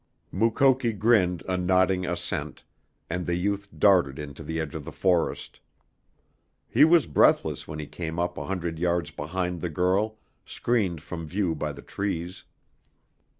Mukoki 0.31 0.93
grinned 0.93 1.43
a 1.47 1.57
nodding 1.57 2.07
assent, 2.07 2.63
and 3.07 3.27
the 3.27 3.35
youth 3.35 3.67
darted 3.77 4.17
into 4.17 4.41
the 4.41 4.59
edge 4.59 4.73
of 4.73 4.83
the 4.83 4.91
forest. 4.91 5.59
He 6.67 6.83
was 6.83 7.05
breathless 7.05 7.67
when 7.67 7.77
he 7.77 7.85
came 7.85 8.17
up 8.17 8.35
a 8.35 8.45
hundred 8.47 8.79
yards 8.79 9.11
behind 9.11 9.61
the 9.61 9.69
girl, 9.69 10.17
screened 10.43 11.03
from 11.03 11.27
view 11.27 11.53
by 11.53 11.71
the 11.71 11.83
trees. 11.83 12.45